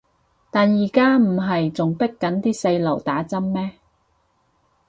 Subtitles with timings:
[0.49, 3.73] 但而家唔係仲迫緊啲細路打針咩